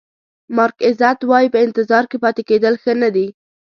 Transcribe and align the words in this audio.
مارک 0.55 0.77
ایزت 0.87 1.19
وایي 1.29 1.47
په 1.53 1.59
انتظار 1.65 2.03
کې 2.11 2.17
پاتې 2.23 2.41
کېدل 2.49 2.73
ښه 2.81 2.93
نه 3.01 3.09
دي. 3.15 3.27